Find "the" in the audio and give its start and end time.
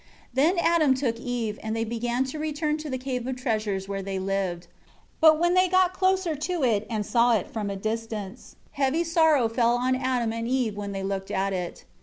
2.89-2.97